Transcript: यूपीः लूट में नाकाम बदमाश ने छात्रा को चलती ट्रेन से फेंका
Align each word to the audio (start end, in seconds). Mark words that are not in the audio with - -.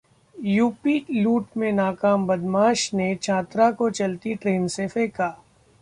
यूपीः 0.35 1.13
लूट 1.13 1.57
में 1.57 1.71
नाकाम 1.71 2.25
बदमाश 2.27 2.89
ने 2.93 3.13
छात्रा 3.15 3.71
को 3.71 3.89
चलती 3.91 4.35
ट्रेन 4.35 4.67
से 4.67 4.87
फेंका 4.87 5.35